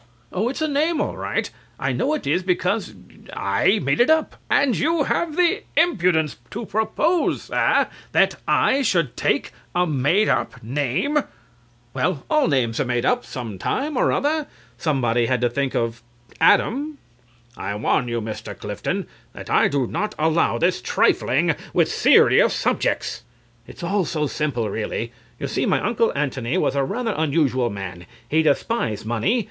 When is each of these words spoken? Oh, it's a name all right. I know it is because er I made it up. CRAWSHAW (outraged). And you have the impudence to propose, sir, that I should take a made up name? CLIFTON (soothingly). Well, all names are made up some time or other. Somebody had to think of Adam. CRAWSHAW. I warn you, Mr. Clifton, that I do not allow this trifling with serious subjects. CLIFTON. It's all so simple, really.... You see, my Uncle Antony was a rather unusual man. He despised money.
Oh, 0.33 0.49
it's 0.49 0.63
a 0.63 0.67
name 0.67 0.99
all 0.99 1.15
right. 1.15 1.47
I 1.79 1.91
know 1.91 2.15
it 2.15 2.25
is 2.25 2.41
because 2.41 2.89
er 2.89 2.93
I 3.37 3.77
made 3.83 3.99
it 3.99 4.09
up. 4.09 4.31
CRAWSHAW 4.49 4.55
(outraged). 4.55 4.67
And 4.67 4.77
you 4.79 5.03
have 5.03 5.35
the 5.37 5.61
impudence 5.77 6.37
to 6.49 6.65
propose, 6.65 7.43
sir, 7.43 7.87
that 8.11 8.35
I 8.47 8.81
should 8.81 9.15
take 9.15 9.51
a 9.75 9.85
made 9.85 10.27
up 10.27 10.63
name? 10.63 11.13
CLIFTON 11.17 11.23
(soothingly). 11.23 11.29
Well, 11.93 12.25
all 12.31 12.47
names 12.47 12.79
are 12.79 12.85
made 12.85 13.05
up 13.05 13.23
some 13.23 13.59
time 13.59 13.95
or 13.95 14.11
other. 14.11 14.47
Somebody 14.75 15.27
had 15.27 15.39
to 15.41 15.51
think 15.51 15.75
of 15.75 16.01
Adam. 16.39 16.97
CRAWSHAW. 17.55 17.61
I 17.61 17.75
warn 17.75 18.07
you, 18.07 18.21
Mr. 18.21 18.57
Clifton, 18.57 19.05
that 19.33 19.51
I 19.51 19.67
do 19.67 19.85
not 19.85 20.15
allow 20.17 20.57
this 20.57 20.81
trifling 20.81 21.53
with 21.75 21.91
serious 21.91 22.55
subjects. 22.55 23.17
CLIFTON. 23.17 23.69
It's 23.71 23.83
all 23.83 24.05
so 24.05 24.25
simple, 24.25 24.67
really.... 24.67 25.11
You 25.37 25.45
see, 25.45 25.67
my 25.67 25.79
Uncle 25.79 26.11
Antony 26.15 26.57
was 26.57 26.73
a 26.75 26.83
rather 26.83 27.13
unusual 27.15 27.69
man. 27.69 28.07
He 28.27 28.41
despised 28.41 29.05
money. 29.05 29.39